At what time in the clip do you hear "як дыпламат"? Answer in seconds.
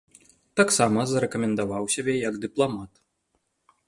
2.29-2.91